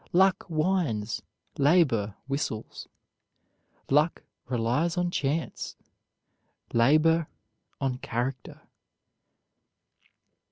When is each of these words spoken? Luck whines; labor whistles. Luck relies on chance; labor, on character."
Luck 0.13 0.45
whines; 0.45 1.21
labor 1.59 2.15
whistles. 2.27 2.87
Luck 3.91 4.23
relies 4.47 4.97
on 4.97 5.11
chance; 5.11 5.75
labor, 6.73 7.27
on 7.79 7.99
character." 7.99 8.61